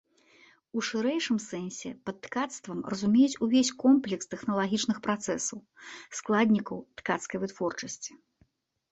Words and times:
У 0.77 0.83
шырэйшым 0.85 1.37
сэнсе 1.47 1.89
пад 2.09 2.15
ткацтвам 2.27 2.79
разумеюць 2.93 3.39
увесь 3.47 3.69
комплекс 3.83 4.25
тэхналагічных 4.31 4.97
працэсаў, 5.07 5.59
складнікаў 6.21 6.77
ткацкай 7.03 7.37
вытворчасці. 7.45 8.11